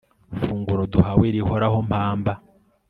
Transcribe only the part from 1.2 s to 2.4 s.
rihoraho, mpamba